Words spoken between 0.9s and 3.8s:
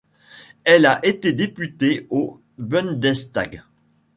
été députée au Bundestag.